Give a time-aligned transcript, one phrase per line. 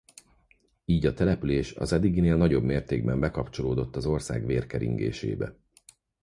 [0.85, 5.55] Így a település az eddiginél nagyobb mértékben bekapcsolódott az ország vérkeringésébe.